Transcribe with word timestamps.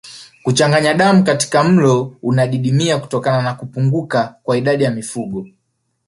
Kuchanganya 0.43 0.93
damu 0.93 1.23
katika 1.23 1.63
mlo 1.63 2.17
unadidimia 2.21 2.99
kutokana 2.99 3.41
na 3.41 3.53
kupunguka 3.53 4.35
kwa 4.43 4.57
idadi 4.57 4.83
ya 4.83 4.91
mifugo 4.91 5.47